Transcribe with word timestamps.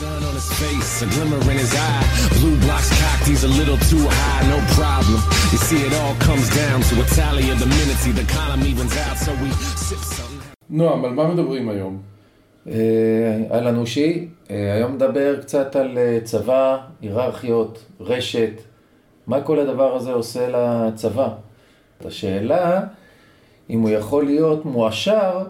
sun 0.00 0.22
on 0.28 0.34
his 0.40 0.50
face, 0.62 0.92
a 1.04 1.06
glimmer 1.14 1.40
in 1.52 1.58
his 1.64 1.72
eye. 1.88 2.04
Blue 2.38 2.56
blocks 2.64 2.90
cocked, 3.00 3.26
he's 3.30 3.44
a 3.50 3.52
little 3.60 3.78
too 3.92 4.04
high, 4.18 4.42
no 4.54 4.58
problem. 4.80 5.20
You 5.52 5.60
see, 5.66 5.80
it 5.88 5.94
all 6.00 6.14
comes 6.28 6.46
down 6.60 6.78
to 6.88 6.94
a 7.04 7.06
tally 7.18 7.46
of 7.52 7.58
the 7.62 7.70
minutes, 7.78 8.02
the 8.20 8.26
column 8.36 8.62
evens 8.70 8.94
out, 9.04 9.16
so 9.24 9.30
we 9.42 9.48
sip 9.88 10.02
something. 10.16 10.40
נועם, 10.70 11.04
על 11.04 11.10
מה 11.10 11.34
מדברים 11.34 11.68
היום? 11.68 12.02
אה, 12.68 13.38
אהלן 13.50 13.76
אושי, 13.76 14.28
אה, 14.50 14.74
היום 14.74 14.94
נדבר 14.94 15.40
קצת 15.40 15.76
על 15.76 15.98
אה, 15.98 16.18
צבא, 16.24 16.78
היררכיות, 17.00 17.84
רשת, 18.00 18.52
מה 19.26 19.40
כל 19.40 19.58
הדבר 19.58 19.96
הזה 19.96 20.12
עושה 20.12 20.48
לצבא. 20.48 21.28
השאלה 22.04 22.80
אם 23.70 23.80
הוא 23.80 23.90
יכול 23.90 24.24
להיות 24.24 24.64
מועשר 24.64 25.44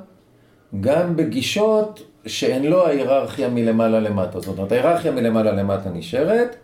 גם 0.80 1.16
בגישות 1.16 2.09
שהן 2.26 2.64
לא 2.64 2.86
ההיררכיה 2.86 3.48
מלמעלה 3.48 4.00
למטה. 4.00 4.40
זאת 4.40 4.58
אומרת, 4.58 4.72
ההיררכיה 4.72 5.12
מלמעלה 5.12 5.52
למטה 5.52 5.90
נשארת, 5.90 6.56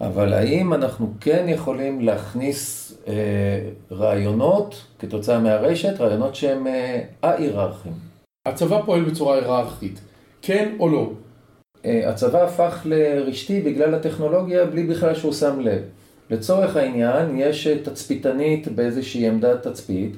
אבל 0.00 0.32
האם 0.32 0.74
אנחנו 0.74 1.12
כן 1.20 1.46
יכולים 1.48 2.00
להכניס 2.00 2.92
אה, 3.08 3.14
רעיונות 3.92 4.84
כתוצאה 4.98 5.38
מהרשת, 5.38 6.00
רעיונות 6.00 6.34
שהם 6.34 6.66
אה, 6.66 7.00
א-היררכיים. 7.22 7.94
הצבא 8.46 8.82
פועל 8.86 9.04
בצורה 9.04 9.34
היררכית, 9.34 10.00
כן 10.42 10.72
או 10.80 10.88
לא? 10.88 11.10
אה, 11.84 12.10
הצבא 12.10 12.42
הפך 12.42 12.80
לרשתי 12.84 13.60
בגלל 13.60 13.94
הטכנולוגיה 13.94 14.64
בלי 14.64 14.86
בכלל 14.86 15.14
שהוא 15.14 15.32
שם 15.32 15.60
לב. 15.60 15.82
לצורך 16.30 16.76
העניין, 16.76 17.36
יש 17.36 17.66
תצפיתנית 17.66 18.68
באיזושהי 18.68 19.28
עמדת 19.28 19.66
תצפית, 19.66 20.16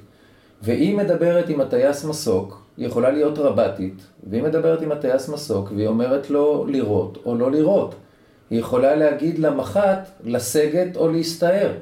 והיא 0.62 0.96
מדברת 0.96 1.48
עם 1.48 1.60
הטייס 1.60 2.04
מסוק, 2.04 2.61
היא 2.76 2.86
יכולה 2.86 3.10
להיות 3.10 3.38
רבתית, 3.38 4.02
והיא 4.30 4.42
מדברת 4.42 4.82
עם 4.82 4.92
הטייס 4.92 5.28
מסוק, 5.28 5.72
והיא 5.76 5.86
אומרת 5.86 6.30
לו 6.30 6.64
לירות 6.68 7.18
או 7.24 7.34
לא 7.34 7.50
לירות. 7.50 7.94
היא 8.50 8.60
יכולה 8.60 8.94
להגיד 8.94 9.38
למח"ט 9.38 10.08
לסגת 10.24 10.96
או 10.96 11.08
להסתער. 11.08 11.72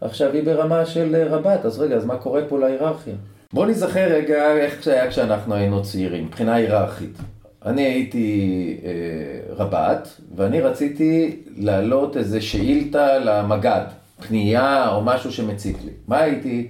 עכשיו 0.00 0.32
היא 0.32 0.44
ברמה 0.44 0.86
של 0.86 1.14
אה, 1.14 1.36
רבת, 1.36 1.64
אז 1.64 1.80
רגע, 1.80 1.96
אז 1.96 2.04
מה 2.04 2.16
קורה 2.16 2.42
פה 2.48 2.58
להיררכיה? 2.58 3.14
בוא 3.52 3.66
נזכר 3.66 4.12
רגע 4.12 4.56
איך 4.56 4.84
זה 4.84 4.92
היה 4.92 5.10
כשאנחנו 5.10 5.54
היינו 5.54 5.82
צעירים, 5.82 6.24
מבחינה 6.24 6.54
היררכית. 6.54 7.18
אני 7.66 7.82
הייתי 7.82 8.80
אה, 8.84 9.54
רבת, 9.54 10.08
ואני 10.36 10.60
רציתי 10.60 11.42
להעלות 11.56 12.16
איזה 12.16 12.40
שאילתה 12.40 13.18
למג"ד, 13.18 13.86
פנייה 14.28 14.94
או 14.94 15.02
משהו 15.02 15.32
שמציק 15.32 15.76
לי. 15.84 15.92
מה 16.08 16.18
הייתי, 16.18 16.68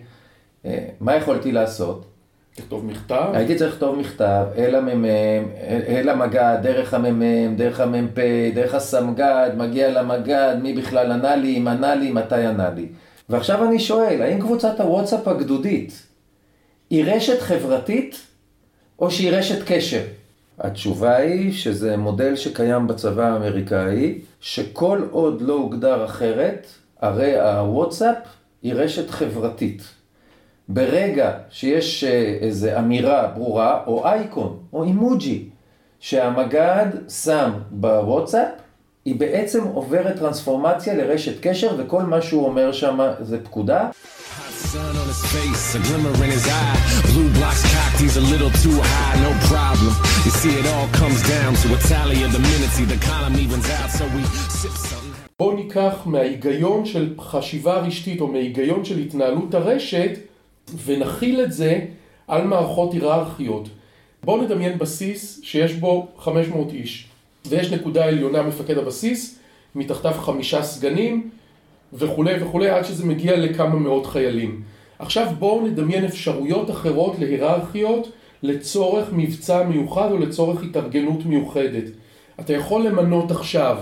אה, 0.64 0.84
מה 1.00 1.16
יכולתי 1.16 1.52
לעשות? 1.52 2.09
תכתוב 2.60 2.86
מכתב? 2.86 3.30
הייתי 3.34 3.54
צריך 3.56 3.72
לכתוב 3.72 3.98
מכתב 3.98 4.44
אל 4.56 4.74
המ"מ, 4.74 5.04
אל 5.88 6.08
המג"ד, 6.08 6.58
דרך 6.62 6.94
המ"מ, 6.94 7.56
דרך 7.56 7.80
המ"פ, 7.80 8.18
דרך 8.54 8.74
הסמג"ד, 8.74 9.50
מגיע 9.56 9.90
למג"ד, 9.90 10.56
מי 10.62 10.74
בכלל 10.74 11.12
ענה 11.12 11.36
לי, 11.36 11.58
אם 11.58 11.68
ענה 11.68 11.94
לי, 11.94 12.12
מתי 12.12 12.46
ענה 12.46 12.70
לי. 12.70 12.86
ועכשיו 13.28 13.64
אני 13.64 13.78
שואל, 13.78 14.22
האם 14.22 14.40
קבוצת 14.40 14.80
הוואטסאפ 14.80 15.28
הגדודית 15.28 16.02
היא 16.90 17.04
רשת 17.04 17.40
חברתית 17.40 18.20
או 18.98 19.10
שהיא 19.10 19.30
רשת 19.30 19.62
קשר? 19.66 20.02
התשובה 20.58 21.16
היא 21.16 21.52
שזה 21.52 21.96
מודל 21.96 22.36
שקיים 22.36 22.86
בצבא 22.86 23.32
האמריקאי, 23.32 24.18
שכל 24.40 25.02
עוד 25.10 25.42
לא 25.42 25.54
הוגדר 25.54 26.04
אחרת, 26.04 26.66
הרי 27.00 27.40
הוואטסאפ 27.40 28.16
היא 28.62 28.74
רשת 28.74 29.10
חברתית. 29.10 29.99
ברגע 30.72 31.30
שיש 31.50 32.04
אה, 32.04 32.36
איזו 32.40 32.68
אמירה 32.78 33.26
ברורה, 33.26 33.80
או 33.86 34.06
אייקון, 34.06 34.56
או 34.72 34.84
אימוג'י, 34.84 35.44
שהמג"ד 36.00 36.86
שם 37.08 37.50
בוואטסאפ, 37.70 38.48
היא 39.04 39.20
בעצם 39.20 39.64
עוברת 39.64 40.16
טרנספורמציה 40.18 40.94
לרשת 40.94 41.40
קשר, 41.40 41.74
וכל 41.78 42.02
מה 42.02 42.22
שהוא 42.22 42.46
אומר 42.46 42.72
שם 42.72 42.98
זה 43.20 43.44
פקודה. 43.44 43.88
Hot 43.90 44.72
sun 44.72 44.94
on 45.02 45.08
his 45.12 45.22
face, 45.34 45.66
a 45.74 45.80
glimmer 45.86 46.14
in 46.24 46.30
his 46.36 46.46
eye. 46.60 46.76
Blue 47.12 47.30
blocks 47.36 47.62
cocked, 47.74 47.98
he's 48.04 48.16
a 48.22 48.26
little 48.32 48.52
too 48.64 48.76
high, 48.90 49.16
no 49.28 49.32
problem. 49.52 49.92
You 50.26 50.32
see, 50.40 50.52
it 50.60 50.66
all 50.72 50.88
comes 51.00 51.20
down 51.34 51.50
to 51.62 51.66
a 51.76 51.78
tally 51.90 52.18
of 52.26 52.30
the 52.36 52.42
minutes, 52.50 52.76
the 52.94 53.00
column 53.10 53.36
evens 53.44 53.68
out, 53.78 53.90
so 53.98 54.04
we 54.16 54.22
sip 54.60 54.76
something. 54.88 55.00
בואו 55.38 55.52
ניקח 55.52 55.94
מההיגיון 56.06 56.84
של 56.84 57.14
חשיבה 57.18 57.78
רשתית 57.78 58.20
או 58.20 58.26
מההיגיון 58.26 58.84
של 58.84 58.98
התנהלות 58.98 59.54
הרשת 59.54 60.10
ונכיל 60.84 61.40
את 61.40 61.52
זה 61.52 61.80
על 62.28 62.44
מערכות 62.44 62.92
היררכיות. 62.92 63.68
בואו 64.24 64.42
נדמיין 64.42 64.78
בסיס 64.78 65.40
שיש 65.42 65.72
בו 65.72 66.08
500 66.18 66.72
איש 66.72 67.08
ויש 67.46 67.72
נקודה 67.72 68.04
עליונה 68.04 68.42
מפקד 68.42 68.78
הבסיס, 68.78 69.38
מתחתיו 69.74 70.12
חמישה 70.12 70.62
סגנים 70.62 71.30
וכולי 71.92 72.42
וכולי 72.42 72.68
עד 72.68 72.84
שזה 72.84 73.06
מגיע 73.06 73.36
לכמה 73.36 73.74
מאות 73.74 74.06
חיילים. 74.06 74.62
עכשיו 74.98 75.26
בואו 75.38 75.66
נדמיין 75.66 76.04
אפשרויות 76.04 76.70
אחרות 76.70 77.18
להיררכיות 77.18 78.12
לצורך 78.42 79.08
מבצע 79.12 79.62
מיוחד 79.62 80.10
או 80.10 80.18
לצורך 80.18 80.62
התארגנות 80.62 81.26
מיוחדת. 81.26 81.84
אתה 82.40 82.52
יכול 82.52 82.86
למנות 82.86 83.30
עכשיו 83.30 83.78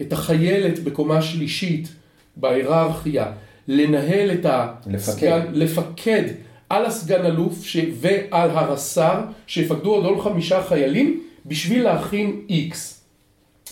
את 0.00 0.12
החיילת 0.12 0.78
בקומה 0.78 1.22
שלישית 1.22 1.88
בהיררכיה, 2.36 3.32
לנהל 3.68 4.30
את 4.30 4.46
הסגן, 4.94 5.46
לפקד 5.52 6.22
על 6.68 6.86
הסגן 6.86 7.24
אלוף 7.24 7.64
ש... 7.64 7.76
ועל 8.00 8.50
הרס"ר, 8.50 9.20
שיפקדו 9.46 9.94
עוד 9.94 10.04
עוד 10.04 10.20
חמישה 10.20 10.62
חיילים 10.62 11.20
בשביל 11.46 11.82
להכין 11.82 12.40
איקס. 12.48 13.04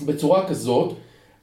בצורה 0.06 0.48
כזאת, 0.48 0.96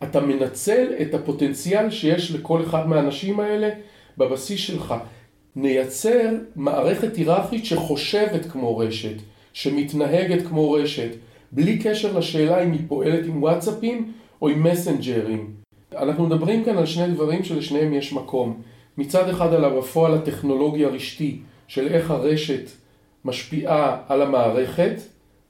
אתה 0.03 0.19
מנצל 0.19 0.87
את 1.01 1.13
הפוטנציאל 1.13 1.89
שיש 1.89 2.31
לכל 2.31 2.63
אחד 2.63 2.87
מהאנשים 2.87 3.39
האלה 3.39 3.69
בבסיס 4.17 4.59
שלך. 4.59 4.93
נייצר 5.55 6.29
מערכת 6.55 7.15
היררכית 7.15 7.65
שחושבת 7.65 8.45
כמו 8.45 8.77
רשת, 8.77 9.15
שמתנהגת 9.53 10.47
כמו 10.47 10.71
רשת, 10.71 11.09
בלי 11.51 11.79
קשר 11.79 12.17
לשאלה 12.17 12.63
אם 12.63 12.71
היא 12.71 12.81
פועלת 12.87 13.25
עם 13.25 13.43
וואטסאפים 13.43 14.11
או 14.41 14.49
עם 14.49 14.63
מסנג'רים. 14.63 15.62
אנחנו 15.97 16.25
מדברים 16.27 16.63
כאן 16.63 16.77
על 16.77 16.85
שני 16.85 17.07
דברים 17.07 17.43
שלשניהם 17.43 17.93
יש 17.93 18.13
מקום. 18.13 18.61
מצד 18.97 19.29
אחד 19.29 19.53
על 19.53 19.79
בפועל 19.79 20.13
הטכנולוגי 20.13 20.85
הרשתי 20.85 21.39
של 21.67 21.87
איך 21.87 22.11
הרשת 22.11 22.69
משפיעה 23.25 23.97
על 24.07 24.21
המערכת 24.21 24.95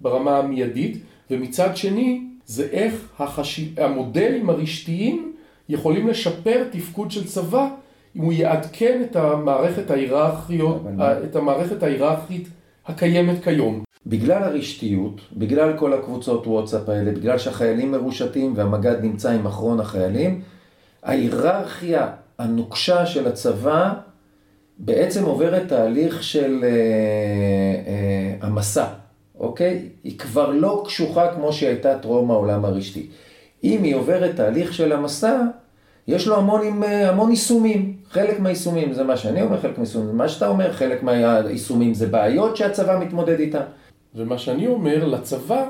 ברמה 0.01 0.37
המיידית, 0.37 0.97
ומצד 1.31 1.77
שני 1.77 2.21
זה 2.45 2.67
איך 2.71 2.93
החשיב... 3.19 3.79
המודלים 3.79 4.49
הרשתיים 4.49 5.33
יכולים 5.69 6.07
לשפר 6.07 6.63
תפקוד 6.71 7.11
של 7.11 7.27
צבא 7.27 7.67
אם 8.15 8.21
הוא 8.21 8.33
יעדכן 8.33 9.01
את 9.03 9.15
המערכת 9.15 9.91
ההיררכיות, 9.91 10.81
את 11.23 11.35
המערכת 11.35 11.83
ההיררכית 11.83 12.47
הקיימת 12.85 13.43
כיום. 13.43 13.83
בגלל 14.07 14.43
הרשתיות, 14.43 15.21
בגלל 15.33 15.77
כל 15.77 15.93
הקבוצות 15.93 16.47
וואטסאפ 16.47 16.89
האלה, 16.89 17.11
בגלל 17.11 17.37
שהחיילים 17.37 17.91
מרושתים 17.91 18.53
והמג"ד 18.55 18.95
נמצא 19.01 19.31
עם 19.31 19.45
אחרון 19.45 19.79
החיילים, 19.79 20.41
ההיררכיה 21.03 22.07
הנוקשה 22.39 23.05
של 23.05 23.27
הצבא 23.27 23.93
בעצם 24.77 25.25
עוברת 25.25 25.67
תהליך 25.67 26.23
של 26.23 26.59
אה, 26.63 26.69
אה, 27.87 28.47
המסע, 28.47 28.85
אוקיי? 29.39 29.89
היא 30.03 30.19
כבר 30.19 30.51
לא 30.51 30.83
קשוחה 30.85 31.33
כמו 31.35 31.53
שהיא 31.53 31.69
הייתה 31.69 31.99
טרום 31.99 32.31
העולם 32.31 32.65
הרשתי. 32.65 33.07
אם 33.63 33.83
היא 33.83 33.95
עוברת 33.95 34.35
תהליך 34.35 34.73
של 34.73 34.91
המסע, 34.91 35.41
יש 36.07 36.27
לו 36.27 36.37
המון, 36.37 36.83
המון 36.83 37.29
יישומים. 37.29 37.93
חלק 38.09 38.39
מהיישומים 38.39 38.93
זה 38.93 39.03
מה 39.03 39.17
שאני 39.17 39.41
אומר, 39.41 39.61
חלק 39.61 39.77
מהיישומים 39.77 40.07
זה 40.07 40.13
מה 40.13 40.29
שאתה 40.29 40.47
אומר, 40.47 40.73
חלק 40.73 41.03
מהיישומים 41.03 41.93
זה 41.93 42.07
בעיות 42.07 42.57
שהצבא 42.57 42.99
מתמודד 42.99 43.39
איתן. 43.39 43.63
ומה 44.15 44.37
שאני 44.37 44.67
אומר, 44.67 45.05
לצבא, 45.05 45.69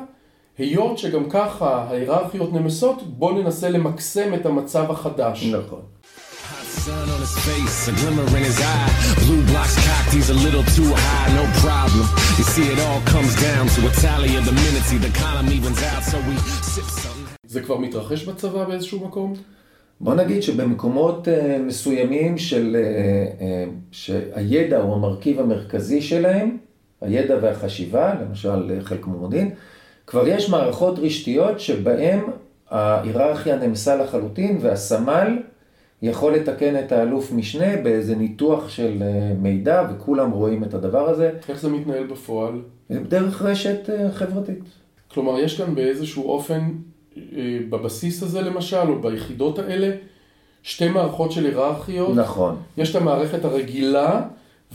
היות 0.58 0.98
שגם 0.98 1.30
ככה 1.30 1.86
ההיררכיות 1.90 2.53
נמסות, 2.53 3.03
בואו 3.03 3.41
ננסה 3.41 3.70
למקסם 3.70 4.34
את 4.34 4.46
המצב 4.46 4.91
החדש. 4.91 5.46
נכון. 5.46 5.82
Hot 6.52 6.67
sun 6.85 7.08
on 7.16 7.22
his 7.26 7.35
face, 7.47 7.79
a 7.88 7.94
glimmer 8.00 8.28
in 8.38 8.44
his 8.50 8.59
eye. 8.73 8.90
Blue 9.26 9.44
blocks 9.50 9.76
cocked, 9.85 10.12
he's 10.17 10.29
a 10.35 10.38
little 10.46 10.66
too 10.78 10.90
high, 11.03 11.29
no 11.41 11.46
problem. 11.66 12.06
You 12.40 12.46
see, 12.53 12.66
it 12.73 12.79
all 12.85 13.02
comes 13.14 13.34
down 13.47 13.64
to 13.76 13.79
a 13.90 13.91
tally 14.03 14.32
of 14.40 14.44
the 14.50 14.56
minutes, 14.64 14.90
the 15.08 15.14
column 15.23 15.50
evens 15.58 15.82
out, 15.91 16.03
so 16.12 16.17
we 16.29 16.35
sip 16.73 16.90
something. 17.03 17.38
זה 17.47 17.62
כבר 17.62 17.78
מתרחש 17.78 18.23
בצבא 18.23 18.64
באיזשהו 18.64 19.08
מקום? 19.08 19.34
בוא 20.02 20.16
נגיד 20.16 20.44
שבמקומות 20.44 21.28
uh, 21.28 21.62
מסוימים 21.62 22.38
של, 22.38 22.76
uh, 22.76 23.41
uh, 23.41 23.44
שהידע 23.91 24.78
הוא 24.78 24.96
המרכיב 24.96 25.40
המרכזי 25.40 26.02
שלהם, 26.02 26.58
הידע 27.03 27.38
והחשיבה, 27.41 28.14
למשל 28.22 28.79
חלק 28.82 29.08
ממודיעין, 29.08 29.52
כבר 30.08 30.28
יש 30.28 30.50
מערכות 30.50 31.00
רשתיות 31.00 31.59
שבהן 31.59 32.20
ההיררכיה 32.70 33.55
נמסה 33.55 33.96
לחלוטין 33.96 34.58
והסמל 34.61 35.38
יכול 36.02 36.35
לתקן 36.35 36.79
את 36.79 36.91
האלוף 36.91 37.32
משנה 37.32 37.78
באיזה 37.84 38.16
ניתוח 38.16 38.70
של 38.70 39.03
מידע 39.41 39.84
וכולם 39.90 40.32
רואים 40.32 40.64
את 40.64 40.73
הדבר 40.73 41.09
הזה. 41.09 41.32
איך 41.50 41.61
זה 41.61 41.70
מתנהל 41.70 42.08
בפועל? 42.08 42.61
דרך 42.91 43.41
רשת 43.41 43.90
חברתית. 44.14 44.64
כלומר, 45.14 45.40
יש 45.40 45.61
כאן 45.61 45.76
באיזשהו 45.76 46.29
אופן 46.29 46.72
אה, 47.17 47.59
בבסיס 47.70 48.23
הזה 48.23 48.41
למשל, 48.41 48.90
או 48.90 49.02
ביחידות 49.02 49.59
האלה, 49.59 49.96
שתי 50.64 50.90
מערכות 50.90 51.32
של 51.32 51.46
היררכיות. 51.46 52.16
נכון. 52.16 52.55
יש 52.78 52.96
את 52.96 53.02
המערכת 53.02 53.46
הרגילה, 53.46 54.22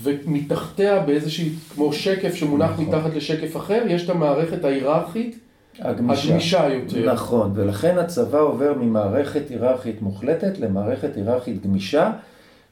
ומתחתיה 0.02 1.00
באיזושהי, 1.00 1.50
כמו 1.74 1.92
שקף 1.92 2.34
שמונח 2.34 2.70
נכון. 2.70 2.84
מתחת 2.84 3.14
לשקף 3.14 3.56
אחר, 3.56 3.82
יש 3.88 4.04
את 4.04 4.10
המערכת 4.10 4.64
ההיררכית, 4.64 5.38
הגמישה. 5.78 6.28
הגמישה 6.28 6.68
יותר. 6.68 7.12
נכון, 7.12 7.52
ולכן 7.54 7.98
הצבא 7.98 8.38
עובר 8.38 8.74
ממערכת 8.80 9.50
היררכית 9.50 10.02
מוחלטת 10.02 10.58
למערכת 10.58 11.16
היררכית 11.16 11.62
גמישה, 11.62 12.12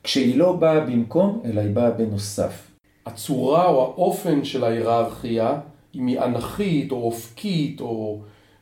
כשהיא 0.02 0.38
לא 0.38 0.52
באה 0.52 0.80
במקום, 0.80 1.42
אלא 1.44 1.60
היא 1.60 1.70
באה 1.70 1.90
בנוסף. 1.90 2.70
הצורה 3.06 3.66
או 3.66 3.82
האופן 3.82 4.44
של 4.44 4.64
ההיררכיה, 4.64 5.58
אם 5.94 6.06
היא 6.06 6.20
אנכית 6.20 6.92
או 6.92 7.02
אופקית 7.02 7.80
או 7.80 8.18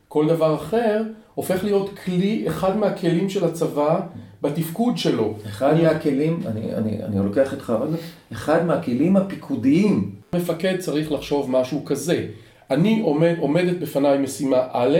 כל 0.07 0.27
דבר 0.27 0.55
אחר, 0.55 1.03
הופך 1.35 1.63
להיות 1.63 1.99
כלי, 1.99 2.43
אחד 2.47 2.77
מהכלים 2.77 3.29
של 3.29 3.45
הצבא 3.45 3.99
בתפקוד 4.45 4.97
שלו. 4.97 5.33
אחד 5.47 5.81
מהכלים, 5.81 6.39
אני, 6.45 6.73
אני, 6.73 7.03
אני 7.03 7.25
לוקח 7.25 7.53
איתך 7.53 7.73
רגע, 7.81 7.97
אחד 8.31 8.65
מהכלים 8.65 9.17
הפיקודיים, 9.17 10.11
מפקד 10.35 10.77
צריך 10.79 11.11
לחשוב 11.11 11.51
משהו 11.51 11.85
כזה. 11.85 12.27
אני 12.71 13.01
עומד, 13.01 13.35
עומדת 13.39 13.77
בפניי 13.77 14.17
משימה 14.17 14.67
א', 14.71 14.97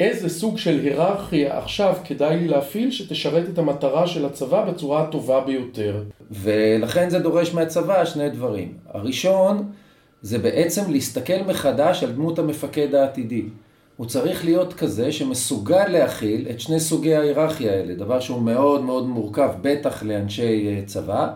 איזה 0.00 0.28
סוג 0.28 0.58
של 0.58 0.80
היררכיה 0.80 1.58
עכשיו 1.58 1.94
כדאי 2.04 2.36
לי 2.36 2.48
להפעיל 2.48 2.90
שתשרת 2.90 3.48
את 3.48 3.58
המטרה 3.58 4.06
של 4.06 4.26
הצבא 4.26 4.70
בצורה 4.70 5.02
הטובה 5.02 5.40
ביותר. 5.40 6.02
ולכן 6.30 7.10
זה 7.10 7.18
דורש 7.18 7.54
מהצבא 7.54 8.04
שני 8.04 8.30
דברים. 8.30 8.72
הראשון, 8.94 9.72
זה 10.22 10.38
בעצם 10.38 10.90
להסתכל 10.90 11.42
מחדש 11.46 12.02
על 12.02 12.12
דמות 12.12 12.38
המפקד 12.38 12.94
העתידי. 12.94 13.44
הוא 13.96 14.06
צריך 14.06 14.44
להיות 14.44 14.74
כזה 14.74 15.12
שמסוגל 15.12 15.88
להכיל 15.88 16.46
את 16.50 16.60
שני 16.60 16.80
סוגי 16.80 17.14
ההיררכיה 17.14 17.72
האלה, 17.72 17.94
דבר 17.94 18.20
שהוא 18.20 18.42
מאוד 18.42 18.82
מאוד 18.82 19.06
מורכב, 19.06 19.50
בטח 19.62 20.02
לאנשי 20.02 20.68
אה, 20.68 20.82
צבא. 20.86 21.30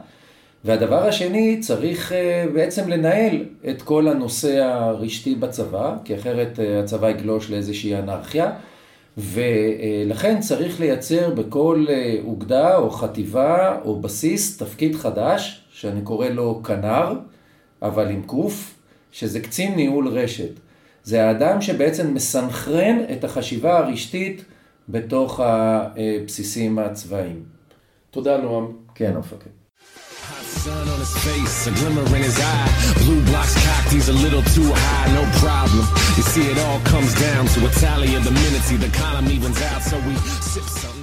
והדבר 0.64 1.06
השני, 1.06 1.60
צריך 1.60 2.12
אה, 2.12 2.44
בעצם 2.54 2.88
לנהל 2.88 3.44
את 3.68 3.82
כל 3.82 4.08
הנושא 4.08 4.64
הרשתי 4.64 5.34
בצבא, 5.34 5.96
כי 6.04 6.14
אחרת 6.14 6.60
אה, 6.60 6.80
הצבא 6.80 7.10
יגלוש 7.10 7.50
לאיזושהי 7.50 7.98
אנרכיה. 7.98 8.52
ולכן 9.18 10.40
צריך 10.40 10.80
לייצר 10.80 11.30
בכל 11.30 11.86
אוגדה 12.24 12.76
או 12.76 12.90
חטיבה 12.90 13.78
או 13.84 14.00
בסיס 14.00 14.58
תפקיד 14.58 14.96
חדש, 14.96 15.64
שאני 15.70 16.02
קורא 16.02 16.28
לו 16.28 16.60
כנר, 16.64 17.12
אבל 17.82 18.10
עם 18.10 18.22
קוף, 18.22 18.74
שזה 19.12 19.40
קצין 19.40 19.74
ניהול 19.74 20.08
רשת. 20.08 20.50
זה 21.08 21.24
האדם 21.26 21.62
שבעצם 21.62 22.14
מסנכרן 22.14 22.96
את 23.12 23.24
החשיבה 23.24 23.78
הרשתית 23.78 24.44
בתוך 24.88 25.40
הבסיסים 25.40 26.78
הצבאיים. 26.78 27.42
תודה 28.10 28.36
נועם. 28.36 28.66
כן, 28.94 29.12
המפקד. 29.16 29.50
Sun 30.64 30.86
on 30.94 31.00
his 31.04 31.14
face, 31.26 31.58
a 31.70 31.72
glimmer 31.78 32.06
in 32.16 32.22
his 32.28 32.38
eye. 32.52 32.70
Blue 33.04 33.22
blocks 33.28 33.54
cocked, 33.64 33.90
he's 33.96 34.08
a 34.14 34.18
little 34.24 34.44
too 34.56 34.70
high, 34.82 35.08
no 35.18 35.24
problem. 35.44 35.84
You 36.16 36.24
see, 36.32 36.44
it 36.52 36.58
all 36.64 36.80
comes 36.92 37.12
down 37.26 37.42
to 37.54 37.58
a 37.68 37.72
tally 37.82 38.10
of 38.18 38.22
the 38.28 38.34
minutes, 38.42 38.68
the 38.86 38.92
column 39.02 39.28
evens 39.34 39.60
out, 39.70 39.82
so 39.90 39.96
we 40.06 40.14
sip 40.52 40.68
something. 40.82 40.98